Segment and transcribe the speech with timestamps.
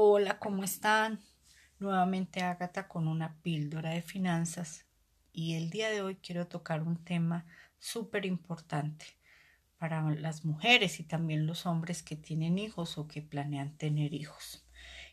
[0.00, 1.18] Hola, ¿cómo están?
[1.80, 4.86] Nuevamente Ágata con una píldora de finanzas
[5.32, 7.46] y el día de hoy quiero tocar un tema
[7.80, 9.06] súper importante
[9.76, 14.64] para las mujeres y también los hombres que tienen hijos o que planean tener hijos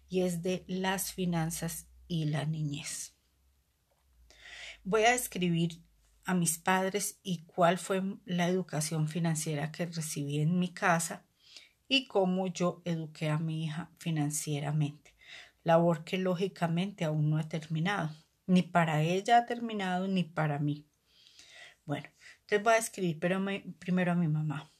[0.07, 3.15] y es de las finanzas y la niñez.
[4.83, 5.81] Voy a describir
[6.25, 11.25] a mis padres y cuál fue la educación financiera que recibí en mi casa
[11.87, 15.15] y cómo yo eduqué a mi hija financieramente,
[15.63, 18.11] labor que lógicamente aún no he terminado,
[18.47, 20.87] ni para ella ha terminado ni para mí.
[21.85, 22.09] Bueno,
[22.41, 23.43] entonces voy a escribir pero
[23.79, 24.71] primero a mi mamá.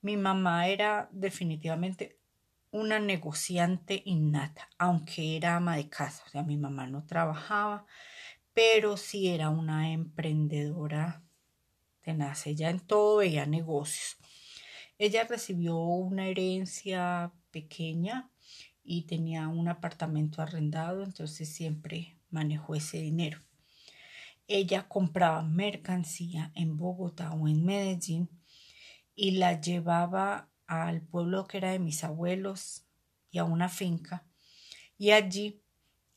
[0.00, 2.18] Mi mamá era definitivamente
[2.70, 7.86] una negociante innata, aunque era ama de casa, o sea, mi mamá no trabajaba,
[8.52, 11.22] pero sí era una emprendedora
[12.02, 14.16] tenaz, ella en todo veía negocios.
[14.98, 18.30] Ella recibió una herencia pequeña
[18.82, 23.40] y tenía un apartamento arrendado, entonces siempre manejó ese dinero.
[24.48, 28.28] Ella compraba mercancía en Bogotá o en Medellín
[29.14, 32.84] y la llevaba al pueblo que era de mis abuelos
[33.30, 34.24] y a una finca
[34.98, 35.62] y allí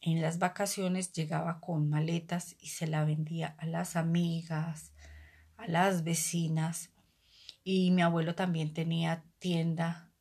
[0.02, 4.94] en las vacaciones llegaba con maletas y se la vendía a las amigas,
[5.56, 6.90] a las vecinas
[7.64, 10.12] y mi abuelo también tenía tienda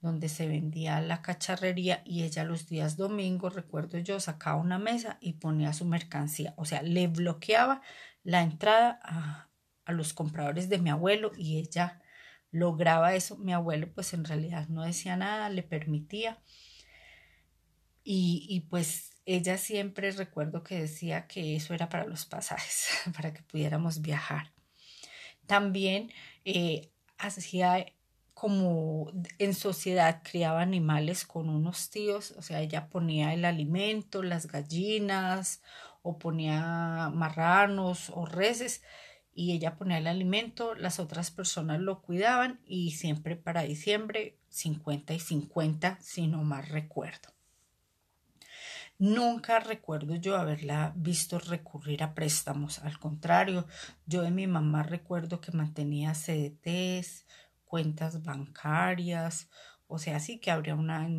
[0.00, 5.18] donde se vendía la cacharrería y ella los días domingos, recuerdo yo, sacaba una mesa
[5.20, 7.82] y ponía su mercancía, o sea, le bloqueaba
[8.24, 9.48] la entrada a,
[9.84, 12.02] a los compradores de mi abuelo y ella
[12.52, 13.36] lograba eso.
[13.38, 16.40] Mi abuelo pues en realidad no decía nada, le permitía.
[18.04, 23.32] Y, y, pues ella siempre recuerdo que decía que eso era para los pasajes, para
[23.32, 24.52] que pudiéramos viajar.
[25.46, 26.10] También
[26.44, 27.86] eh, hacía
[28.34, 34.48] como en sociedad criaba animales con unos tíos, o sea, ella ponía el alimento, las
[34.48, 35.62] gallinas,
[36.02, 38.82] o ponía marranos o reses,
[39.34, 45.14] y ella ponía el alimento, las otras personas lo cuidaban y siempre para diciembre 50
[45.14, 47.32] y 50, si no más recuerdo.
[49.02, 52.78] Nunca recuerdo yo haberla visto recurrir a préstamos.
[52.78, 53.66] Al contrario,
[54.06, 57.26] yo de mi mamá recuerdo que mantenía CDTs,
[57.64, 59.50] cuentas bancarias,
[59.88, 61.10] o sea, sí que habría una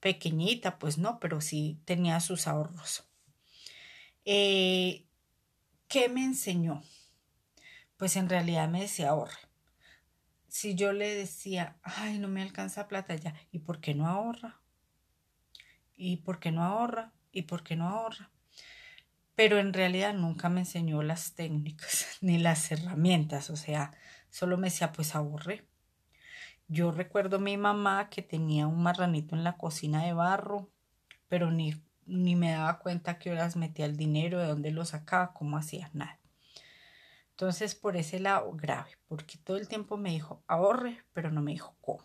[0.00, 3.04] pequeñita, pues no, pero sí tenía sus ahorros.
[4.24, 5.04] Eh,
[5.86, 6.82] ¿Qué me enseñó?
[7.98, 9.36] Pues en realidad me decía ahorre.
[10.48, 14.63] Si yo le decía, ay, no me alcanza plata ya, ¿y por qué no ahorra?
[15.96, 17.12] ¿Y por qué no ahorra?
[17.32, 18.30] ¿Y por qué no ahorra?
[19.34, 23.92] Pero en realidad nunca me enseñó las técnicas ni las herramientas, o sea,
[24.30, 25.66] solo me decía, pues ahorre.
[26.66, 30.70] Yo recuerdo a mi mamá que tenía un marranito en la cocina de barro,
[31.28, 31.74] pero ni,
[32.06, 35.90] ni me daba cuenta que horas metía el dinero, de dónde lo sacaba, cómo hacía,
[35.92, 36.18] nada.
[37.30, 41.52] Entonces, por ese lado, grave, porque todo el tiempo me dijo ahorre, pero no me
[41.52, 42.04] dijo cómo.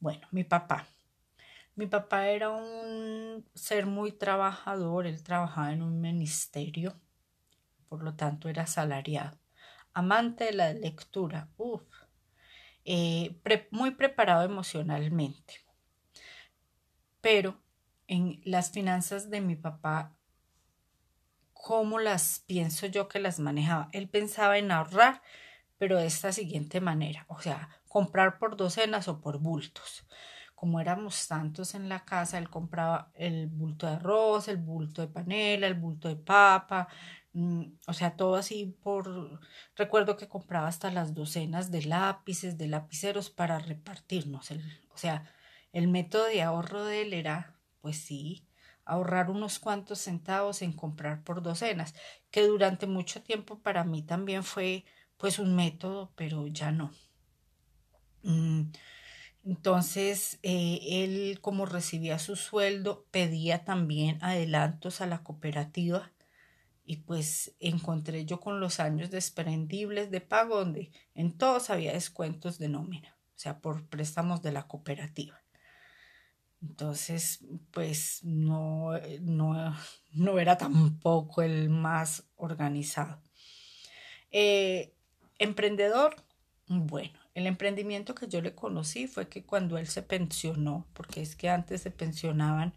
[0.00, 0.88] Bueno, mi papá,
[1.74, 7.00] mi papá era un ser muy trabajador, él trabajaba en un ministerio,
[7.88, 9.38] por lo tanto era asalariado.
[9.94, 11.82] Amante de la lectura, uff,
[12.84, 13.40] eh,
[13.70, 15.54] muy preparado emocionalmente.
[17.20, 17.62] Pero
[18.06, 20.14] en las finanzas de mi papá,
[21.52, 23.88] ¿cómo las pienso yo que las manejaba?
[23.92, 25.22] Él pensaba en ahorrar,
[25.78, 30.04] pero de esta siguiente manera, o sea, comprar por docenas o por bultos
[30.62, 35.08] como éramos tantos en la casa, él compraba el bulto de arroz, el bulto de
[35.08, 36.86] panela, el bulto de papa,
[37.32, 39.40] mm, o sea, todo así por...
[39.74, 44.52] Recuerdo que compraba hasta las docenas de lápices, de lapiceros para repartirnos.
[44.52, 45.28] o sea,
[45.72, 48.46] el método de ahorro de él era, pues sí,
[48.84, 51.92] ahorrar unos cuantos centavos en comprar por docenas,
[52.30, 54.84] que durante mucho tiempo para mí también fue
[55.16, 56.92] pues un método, pero ya no.
[58.22, 58.70] Mm,
[59.44, 66.12] entonces, eh, él como recibía su sueldo, pedía también adelantos a la cooperativa
[66.84, 72.58] y pues encontré yo con los años desprendibles de pago donde en todos había descuentos
[72.58, 75.42] de nómina, o sea, por préstamos de la cooperativa.
[76.60, 79.76] Entonces, pues no, no,
[80.12, 83.20] no era tampoco el más organizado.
[84.30, 84.94] Eh,
[85.38, 86.14] emprendedor,
[86.68, 91.34] bueno, el emprendimiento que yo le conocí fue que cuando él se pensionó, porque es
[91.34, 92.74] que antes se pensionaban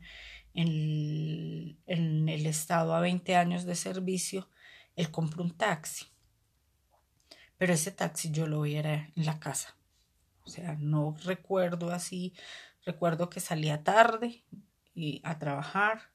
[0.53, 4.49] en el, estado a 20 años de servicio,
[4.95, 6.05] él compró un taxi.
[7.57, 9.75] Pero ese taxi yo lo vi en la casa.
[10.43, 12.33] O sea, no recuerdo así.
[12.85, 14.43] Recuerdo que salía tarde
[14.93, 16.11] y a trabajar,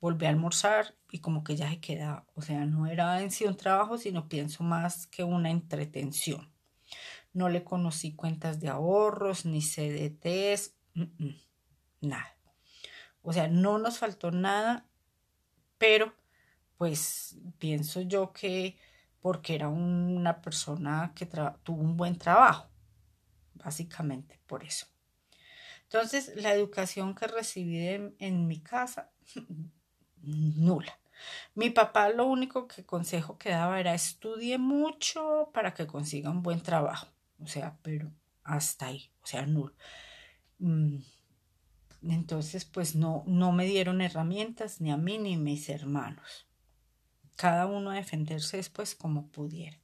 [0.00, 2.26] volví a almorzar y como que ya se quedaba.
[2.34, 6.55] O sea, no era en sí un trabajo, sino pienso más que una entretención.
[7.36, 10.74] No le conocí cuentas de ahorros, ni CDTs,
[12.00, 12.34] nada.
[13.20, 14.88] O sea, no nos faltó nada,
[15.76, 16.14] pero
[16.78, 18.78] pues pienso yo que
[19.20, 22.70] porque era una persona que tuvo un buen trabajo,
[23.52, 24.86] básicamente por eso.
[25.82, 27.86] Entonces, la educación que recibí
[28.18, 29.12] en mi casa,
[30.22, 30.98] nula.
[31.54, 36.42] Mi papá lo único que consejo que daba era estudie mucho para que consiga un
[36.42, 37.08] buen trabajo.
[37.38, 38.12] O sea, pero
[38.44, 39.74] hasta ahí, o sea, nulo.
[40.58, 40.98] Mm,
[42.02, 46.46] entonces, pues no, no me dieron herramientas ni a mí ni a mis hermanos.
[47.36, 49.78] Cada uno a defenderse después como pudiera.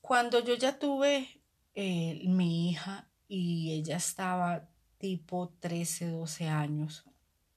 [0.00, 1.42] Cuando yo ya tuve
[1.74, 4.68] eh, mi hija y ella estaba
[4.98, 7.04] tipo 13, 12 años,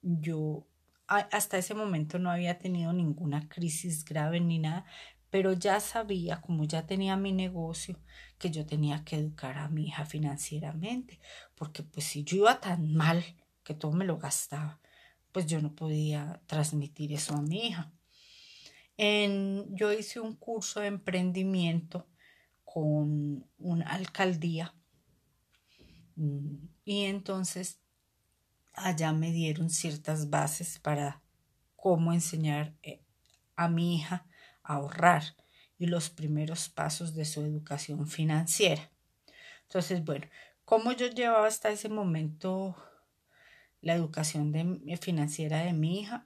[0.01, 0.67] yo
[1.07, 4.85] hasta ese momento no había tenido ninguna crisis grave ni nada,
[5.29, 7.99] pero ya sabía, como ya tenía mi negocio,
[8.43, 11.17] que yo tenía que educar a mi hija financieramente,
[11.55, 13.23] porque pues si yo iba tan mal
[13.63, 14.81] que todo me lo gastaba,
[15.31, 17.93] pues yo no podía transmitir eso a mi hija.
[18.97, 22.05] En, yo hice un curso de emprendimiento
[22.65, 24.75] con una alcaldía
[26.17, 27.79] mm, y entonces
[28.73, 31.21] allá me dieron ciertas bases para
[31.77, 33.01] cómo enseñar eh,
[33.55, 34.27] a mi hija
[34.63, 35.23] ahorrar
[35.83, 38.89] y los primeros pasos de su educación financiera.
[39.63, 40.27] Entonces, bueno,
[40.63, 42.77] ¿cómo yo llevaba hasta ese momento
[43.81, 46.25] la educación eh, financiera de mi hija?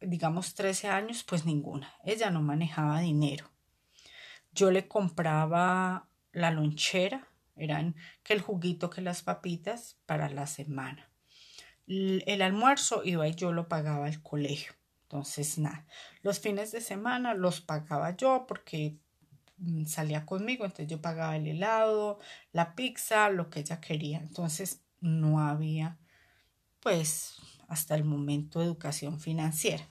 [0.00, 1.92] Digamos 13 años, pues ninguna.
[2.02, 3.50] Ella no manejaba dinero.
[4.52, 11.10] Yo le compraba la lonchera, eran que el juguito que las papitas para la semana.
[11.86, 14.72] El almuerzo iba y yo lo pagaba al colegio.
[15.08, 15.86] Entonces, nada,
[16.22, 18.98] los fines de semana los pagaba yo porque
[19.58, 22.18] mm, salía conmigo, entonces yo pagaba el helado,
[22.50, 24.18] la pizza, lo que ella quería.
[24.18, 25.98] Entonces, no había,
[26.80, 27.36] pues,
[27.68, 29.88] hasta el momento educación financiera.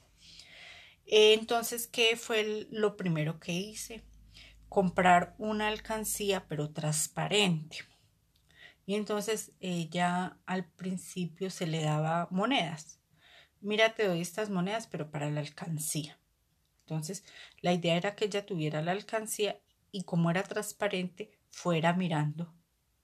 [1.05, 4.03] Entonces, ¿qué fue lo primero que hice?
[4.67, 7.77] Comprar una alcancía, pero transparente.
[8.85, 12.99] Y entonces ella al principio se le daba monedas
[13.65, 16.17] mira, te doy estas monedas, pero para la alcancía.
[16.81, 17.23] Entonces,
[17.61, 19.59] la idea era que ella tuviera la alcancía
[19.91, 22.53] y como era transparente, fuera mirando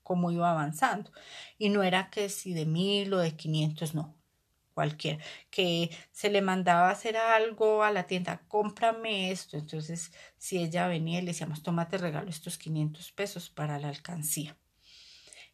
[0.02, 1.10] cómo iba avanzando.
[1.58, 4.14] Y no era que si de mil o de quinientos, no,
[4.74, 9.56] cualquiera, que se le mandaba hacer algo a la tienda, cómprame esto.
[9.56, 14.56] Entonces, si ella venía y le decíamos, tómate regalo estos 500 pesos para la alcancía.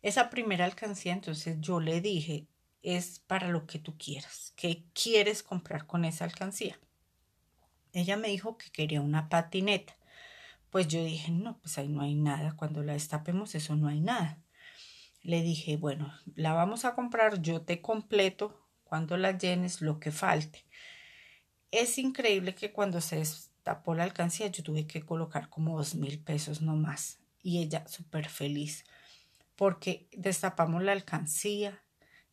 [0.02, 2.46] Esa primera alcancía, entonces yo le dije,
[2.82, 4.52] es para lo que tú quieras.
[4.56, 6.78] ¿Qué quieres comprar con esa alcancía?
[7.92, 9.96] Ella me dijo que quería una patineta.
[10.70, 12.54] Pues yo dije, no, pues ahí no hay nada.
[12.56, 14.38] Cuando la destapemos, eso no hay nada.
[15.22, 20.12] Le dije, bueno, la vamos a comprar, yo te completo cuando la llenes lo que
[20.12, 20.64] falte.
[21.70, 26.18] Es increíble que cuando se destapó la alcancía yo tuve que colocar como dos mil
[26.18, 27.18] pesos nomás.
[27.42, 28.84] Y ella súper feliz
[29.58, 31.82] porque destapamos la alcancía,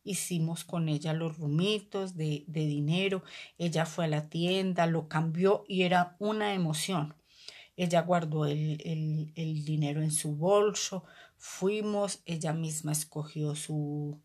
[0.06, 3.22] hicimos con ella los rumitos de, dinero,
[3.58, 7.14] ella fue a la tienda, lo cambió y era una emoción.
[7.76, 11.04] Ella guardó el, el, dinero en su bolso,
[11.36, 14.22] fuimos, ella misma escogió su,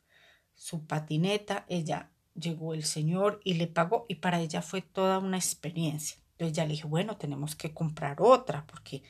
[0.54, 5.38] su patineta, ella llegó el señor y le pagó y para ella fue toda una
[5.38, 6.22] experiencia.
[6.34, 9.04] Entonces ya le dije, bueno, tenemos que comprar otra porque,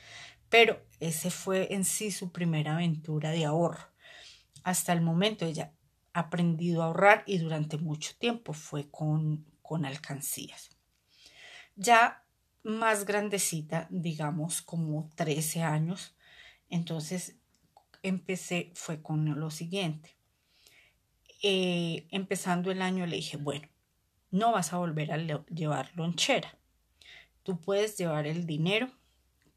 [0.48, 3.88] pero ese fue en sí su primera aventura de ahorro.
[4.64, 5.72] Hasta el momento ella
[6.12, 10.70] aprendido a ahorrar y durante mucho tiempo fue con, con alcancías.
[11.76, 12.24] Ya
[12.62, 16.14] más grandecita, digamos como 13 años,
[16.68, 17.36] entonces
[18.02, 20.16] empecé, fue con lo siguiente.
[21.42, 23.68] Eh, empezando el año le dije, bueno,
[24.30, 26.56] no vas a volver a llevar lonchera.
[27.42, 28.90] Tú puedes llevar el dinero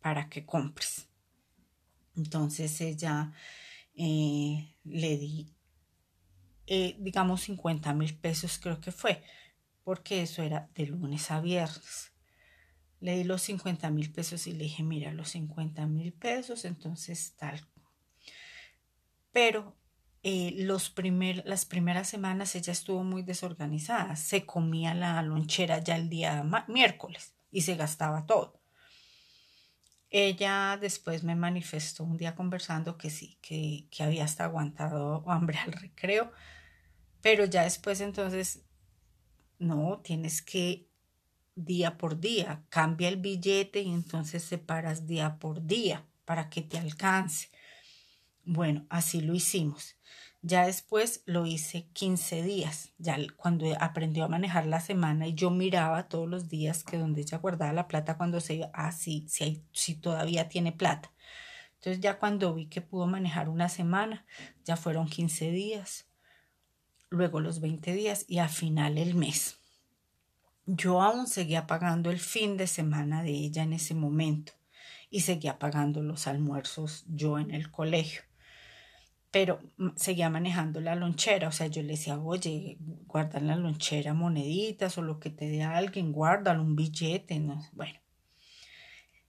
[0.01, 1.07] para que compres.
[2.15, 3.33] Entonces ella
[3.95, 5.54] eh, le di
[6.67, 9.23] eh, digamos 50 mil pesos creo que fue,
[9.83, 12.11] porque eso era de lunes a viernes.
[12.99, 17.35] Le di los 50 mil pesos y le dije, mira, los 50 mil pesos, entonces
[17.37, 17.61] tal.
[19.31, 19.77] Pero
[20.23, 24.15] eh, los primer, las primeras semanas ella estuvo muy desorganizada.
[24.15, 28.59] Se comía la lonchera ya el día miércoles y se gastaba todo.
[30.09, 35.59] ella después me manifestó un día conversando que sí, que, que había hasta aguantado hambre
[35.59, 36.31] al recreo,
[37.25, 38.61] pero ya después entonces,
[39.57, 40.87] no, tienes que
[41.55, 46.77] día por día, cambia el billete y entonces separas día por día para que te
[46.77, 47.49] alcance.
[48.43, 49.95] Bueno, así lo hicimos.
[50.43, 55.49] Ya después lo hice 15 días, ya cuando aprendió a manejar la semana y yo
[55.49, 59.25] miraba todos los días que donde ella guardaba la plata cuando se iba, ah, sí,
[59.71, 61.11] sí, todavía tiene plata.
[61.73, 64.27] Entonces ya cuando vi que pudo manejar una semana,
[64.63, 66.04] ya fueron 15 días,
[67.09, 69.57] luego los 20 días y al final el mes.
[70.65, 74.53] Yo aún seguía pagando el fin de semana de ella en ese momento
[75.09, 78.23] y seguía pagando los almuerzos yo en el colegio
[79.35, 79.59] pero
[79.97, 84.97] seguía manejando la lonchera, o sea, yo le decía, oye, guarda en la lonchera moneditas
[84.97, 87.99] o lo que te dé alguien, guárdalo, un billete, no, bueno.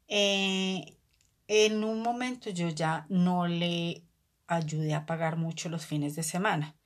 [0.06, 0.96] Eh,
[1.48, 4.04] en un momento yo ya no le
[4.46, 6.76] ayudé a pagar mucho los fines de semana.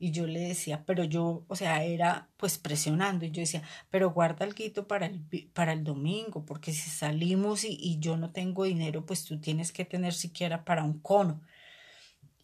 [0.00, 3.24] Y yo le decía, pero yo, o sea, era pues presionando.
[3.24, 5.20] Y yo decía, pero guarda algo para el,
[5.52, 9.72] para el domingo, porque si salimos y, y yo no tengo dinero, pues tú tienes
[9.72, 11.42] que tener siquiera para un cono.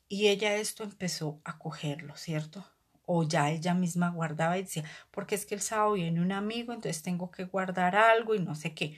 [0.08, 2.66] Y ella esto empezó a cogerlo, ¿cierto?
[3.06, 6.72] O ya ella misma guardaba y decía, porque es que el sábado viene un amigo,
[6.72, 8.96] entonces tengo que guardar algo y no sé qué.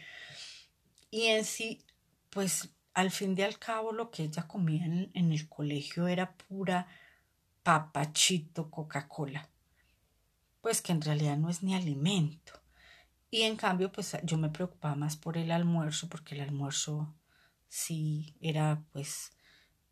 [1.11, 1.85] Y en sí,
[2.31, 6.33] pues al fin de al cabo lo que ella comía en, en el colegio era
[6.35, 6.89] pura
[7.67, 9.51] papachito Coca-Cola.
[10.61, 12.53] Pues que en realidad no es ni alimento.
[13.29, 17.17] Y en cambio, pues yo me preocupaba más por el almuerzo, porque el almuerzo
[17.67, 19.33] sí era pues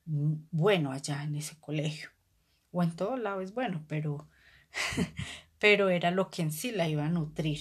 [0.05, 2.11] bueno allá en ese colegio.
[2.71, 4.29] O en todo lado es bueno, pero,
[5.59, 7.59] pero era lo que en sí la iba a nutrir.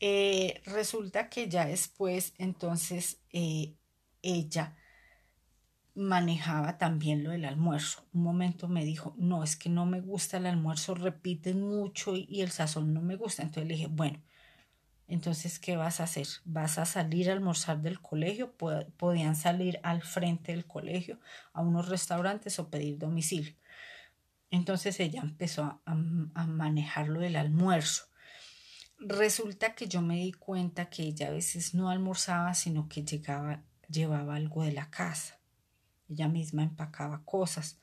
[0.00, 3.76] Eh, resulta que ya después, entonces, eh,
[4.22, 4.76] ella
[5.94, 8.04] manejaba también lo del almuerzo.
[8.12, 12.40] Un momento me dijo, no, es que no me gusta el almuerzo, repiten mucho y,
[12.40, 13.42] el sazón no me gusta.
[13.42, 14.20] Entonces le dije, bueno,
[15.06, 16.26] entonces, ¿qué vas a hacer?
[16.44, 18.54] ¿Vas a salir a almorzar del colegio?
[18.96, 21.20] Podían salir al frente del colegio
[21.52, 23.54] a unos restaurantes o pedir domicilio.
[24.50, 28.04] Entonces ella empezó a, a manejar lo del almuerzo.
[28.98, 33.62] Resulta que yo me di cuenta que ella a veces no almorzaba, sino que llegaba,
[33.88, 35.38] llevaba algo de la casa.
[36.08, 37.80] Ella misma empacaba cosas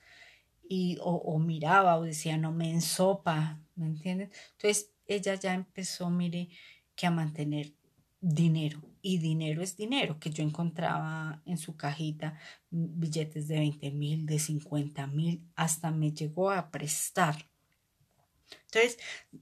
[0.74, 4.32] y o, miraba o decía no me ensopa, ¿me entienden?
[4.54, 6.50] Entonces ella ya empezó, mire,
[6.96, 7.74] que a mantener
[8.22, 8.82] dinero.
[9.02, 14.40] Y dinero es dinero, que yo encontraba en su cajita billetes de 20 mil, de
[14.40, 17.51] 50 mil, hasta me llegó a prestar.
[18.66, 18.98] Entonces,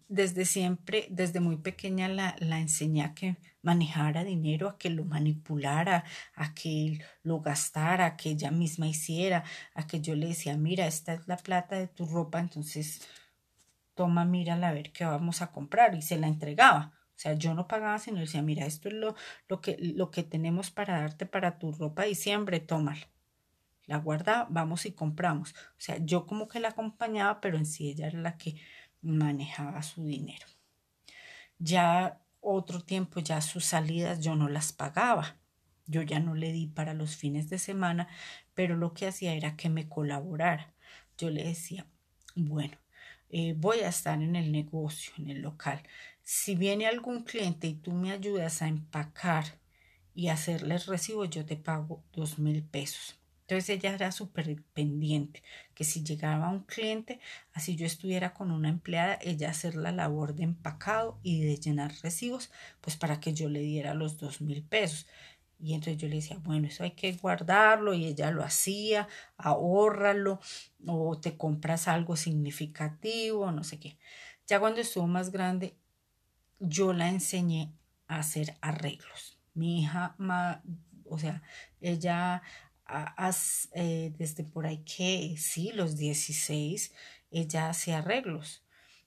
[0.08, 5.06] desde siempre, desde muy pequeña la, la enseñé a que manejara dinero, a que lo
[5.06, 6.04] manipulara,
[6.36, 10.88] a que lo gastara, a que ella misma hiciera, a que yo le decía, mira,
[10.88, 13.08] esta es la plata de tu ropa, entonces
[13.96, 16.94] toma, mírala a ver qué vamos a comprar y se la entregaba.
[17.20, 19.14] O sea, yo no pagaba, sino decía, mira, esto es lo,
[19.50, 23.10] lo, que, lo que tenemos para darte para tu ropa de diciembre, tómala.
[23.88, 25.52] La guarda, vamos y compramos.
[25.52, 28.56] O sea, yo como que la acompañaba, pero en sí ella era la que
[29.02, 30.46] manejaba su dinero.
[31.58, 35.38] Ya otro tiempo, ya sus salidas yo no las pagaba.
[35.88, 38.08] Yo ya no le di para los fines de semana,
[38.54, 40.74] pero lo que hacía era que me colaborara.
[41.18, 41.88] Yo le decía,
[42.36, 42.78] bueno,
[43.30, 45.82] eh, voy a estar en el negocio, en el local
[46.32, 49.46] si viene algún cliente y tú me ayudas a empacar
[50.14, 53.19] y hacerles recibo, yo te pago dos mil pesos.
[53.50, 55.42] Entonces ella era súper pendiente,
[55.74, 57.20] que si llegaba un cliente,
[57.52, 61.92] así yo estuviera con una empleada, ella hacer la labor de empacado y de llenar
[62.04, 65.08] recibos, pues para que yo le diera los dos mil pesos.
[65.60, 70.40] Y entonces yo le decía, bueno, eso hay que guardarlo y ella lo hacía, ahórralo
[70.86, 73.98] o te compras algo significativo, no sé qué.
[74.46, 75.76] Ya cuando estuvo más grande,
[76.60, 77.74] yo la enseñé
[78.08, 79.40] a hacer arreglos.
[79.56, 80.16] Mi hija,
[81.06, 81.42] o sea,
[81.82, 82.44] ella
[83.74, 86.94] eh, desde por ahí que sí, los 16,
[87.32, 88.64] ella hace arreglos.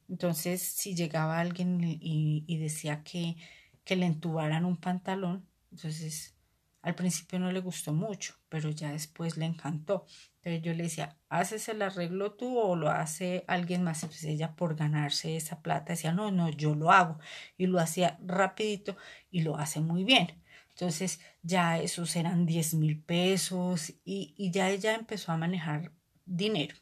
[0.09, 3.37] Entonces, si llegaba alguien y, y decía que,
[3.85, 6.37] que le entubaran un pantalón, entonces
[6.83, 10.05] al principio no le gustó mucho, pero ya después le encantó.
[10.37, 14.03] Entonces yo le decía, ¿haces el arreglo tú o lo hace alguien más?
[14.03, 17.19] Entonces ella por ganarse esa plata decía, no, no, yo lo hago.
[17.57, 18.97] Y lo hacía rapidito
[19.31, 20.42] y lo hace muy bien.
[20.75, 25.93] Entonces ya esos eran 10 mil pesos y, y ya ella empezó a manejar
[26.27, 26.75] dinero.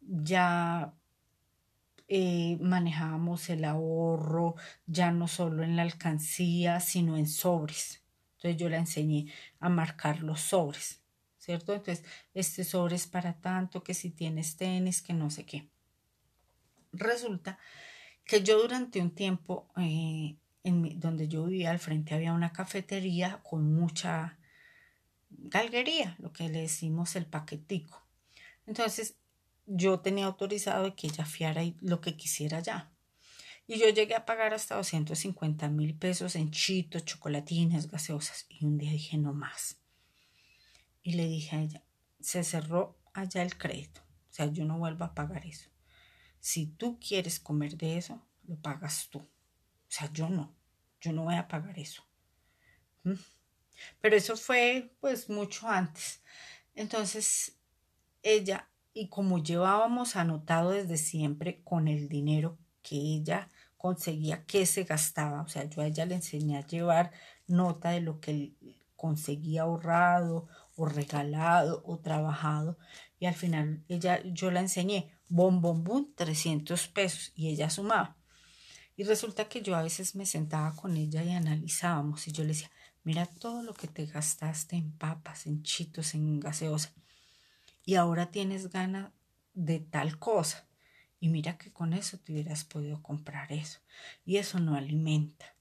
[0.00, 0.94] Ya
[2.14, 8.02] eh, manejábamos el ahorro, ya no solo en la alcancía, sino en sobres
[8.36, 11.00] Entonces yo la enseñé a marcar los sobres,
[11.38, 11.72] ¿cierto?
[11.72, 12.04] Entonces,
[12.34, 15.70] este sobre es para tanto, que si tienes tenis, que no sé qué.
[16.92, 17.58] Resulta
[18.26, 23.74] que yo durante un tiempo, eh, donde yo vivía al frente, había una cafetería con
[23.74, 24.38] mucha
[25.30, 28.06] galguería, lo que le decimos el paquetico.
[28.66, 29.16] Entonces,
[29.66, 32.92] yo tenía autorizado que ella fiara lo que quisiera ya.
[33.66, 38.46] Y yo llegué a pagar hasta 250 mil pesos en chitos, chocolatines, gaseosas.
[38.48, 39.78] Y un día dije, no más.
[41.02, 41.84] Y le dije a ella,
[42.20, 44.00] se cerró allá el crédito.
[44.30, 45.68] O sea, yo no vuelvo a pagar eso.
[46.40, 49.22] Si tú quieres comer de eso, lo pagas tú.
[49.92, 50.54] O sea, yo no.
[51.02, 52.02] Yo no voy a pagar eso.
[54.00, 56.22] Pero eso fue pues mucho antes.
[56.74, 57.58] Entonces,
[58.22, 64.84] ella, y como llevábamos anotado desde siempre con el dinero que ella conseguía que se
[64.84, 67.12] gastaba, o sea, yo a ella le enseñé a llevar
[67.46, 68.54] nota de lo que
[68.96, 72.78] conseguía ahorrado o regalado o trabajado
[73.18, 78.21] y al final ella yo la enseñé bom bom bom 300 pesos y ella sumaba
[78.96, 82.48] y resulta que yo a veces me sentaba con ella y analizábamos y yo le
[82.48, 82.70] decía
[83.04, 86.92] mira todo lo que te gastaste en papas en chitos en gaseosa
[87.84, 89.10] y ahora tienes ganas
[89.54, 90.66] de tal cosa
[91.22, 93.78] y mira que con eso te hubieras podido comprar eso.
[94.24, 95.54] Y eso no alimenta.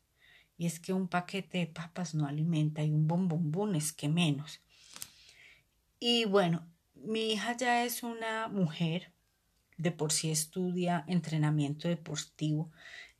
[0.57, 4.59] Y es que un paquete de papas no alimenta y un bombombón es que menos.
[5.99, 9.13] Y bueno, mi hija ya es una mujer,
[9.77, 12.71] de por sí estudia entrenamiento deportivo,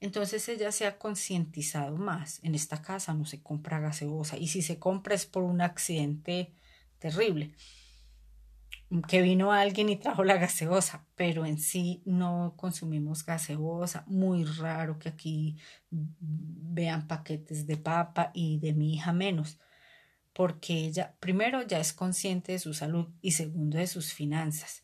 [0.02, 2.40] entonces ella se ha concientizado más.
[2.44, 6.52] En esta casa no se compra gaseosa y si se compra es por un accidente
[7.00, 7.54] terrible
[9.08, 14.04] que vino alguien y trajo la gaseosa, pero en sí no consumimos gaseosa.
[14.08, 15.58] Muy raro que aquí
[15.90, 19.60] vean paquetes de papa y de mi hija menos,
[20.34, 24.84] porque ella, primero, ya es consciente de su salud y segundo, de sus finanzas.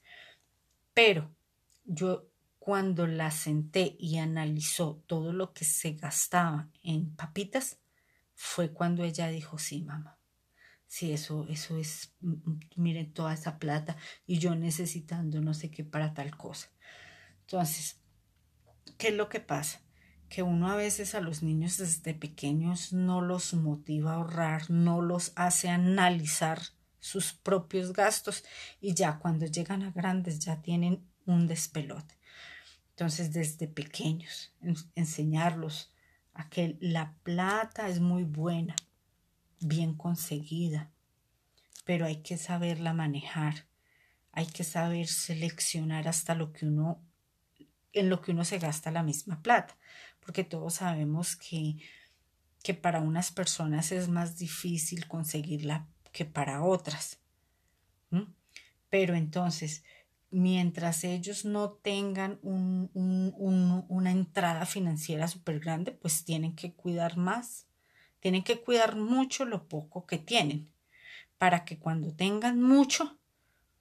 [0.94, 1.36] Pero
[1.84, 2.30] yo
[2.68, 7.80] cuando la senté y analizó todo lo que se gastaba en papitas,
[8.36, 10.20] fue cuando ella dijo, sí, mamá
[10.86, 15.72] Sí, eso, eso es, mm, mm, miren toda esa plata y yo necesitando no sé
[15.72, 16.70] qué para tal cosa.
[17.40, 18.02] Entonces,
[18.98, 19.80] ¿qué es lo que pasa?
[20.28, 25.02] Que uno a veces a los niños desde pequeños no los motiva a ahorrar, no
[25.02, 26.60] los hace analizar
[27.00, 28.44] sus propios gastos
[28.82, 32.18] y ya cuando llegan a grandes ya tienen un despelote.
[32.98, 34.52] Entonces, desde pequeños,
[34.96, 35.94] enseñarlos
[36.34, 38.76] a que la plata es muy buena,
[39.60, 40.90] bien conseguida,
[41.86, 43.68] pero hay que saberla manejar,
[44.32, 47.00] hay que saber seleccionar hasta lo que uno,
[47.94, 49.78] en lo que uno se gasta la misma plata,
[50.20, 51.78] porque todos sabemos que,
[52.64, 57.20] que para unas personas es más difícil conseguirla que para otras.
[58.90, 59.84] Pero entonces,
[60.30, 67.18] mientras ellos no tengan un, un, una entrada financiera súper grande, pues tienen que cuidar
[67.18, 67.68] más
[68.20, 70.72] tienen que cuidar mucho lo poco que tienen,
[71.38, 73.20] para que cuando tengan mucho,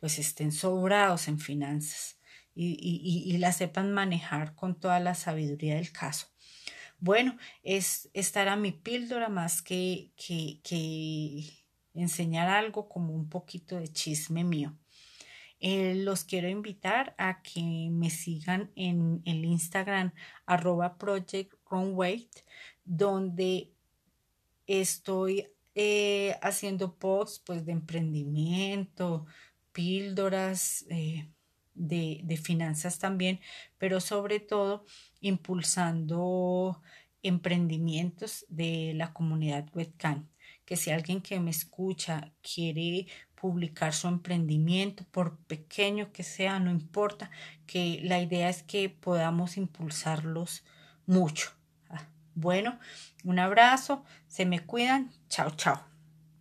[0.01, 2.19] pues estén sobrados en finanzas
[2.55, 6.29] y, la sepan manejar con toda la sabiduría del caso.
[6.99, 11.43] Bueno, es, estará mi píldora más que, que
[11.95, 14.79] enseñar algo como un poquito de chisme mío.
[15.61, 20.13] Eh, los quiero invitar a que me sigan en el Instagram
[20.45, 21.55] arroba Project
[22.85, 23.73] donde
[24.67, 29.27] Estoy eh, haciendo posts pues, de emprendimiento,
[29.73, 31.29] píldoras eh,
[31.75, 33.41] de, de finanzas también,
[33.79, 34.85] pero sobre todo
[35.21, 36.83] impulsando
[37.23, 40.29] emprendimientos de la comunidad webcam
[40.65, 43.07] que si alguien que me escucha quiere
[43.41, 47.31] publicar su emprendimiento, por pequeño que sea, no importa,
[47.67, 50.65] que la idea es que podamos impulsarlos
[51.07, 51.53] mucho.
[52.35, 52.79] Bueno,
[53.25, 55.96] un abrazo, se me cuidan, chao, chao.